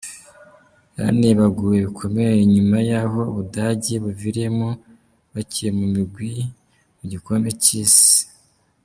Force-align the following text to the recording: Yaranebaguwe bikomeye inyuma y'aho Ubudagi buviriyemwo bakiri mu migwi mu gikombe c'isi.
Yaranebaguwe 0.95 1.75
bikomeye 1.85 2.33
inyuma 2.45 2.77
y'aho 2.89 3.19
Ubudagi 3.31 3.93
buviriyemwo 4.03 4.69
bakiri 5.33 5.69
mu 5.77 5.85
migwi 5.93 6.31
mu 6.97 7.03
gikombe 7.11 7.49
c'isi. 7.63 8.11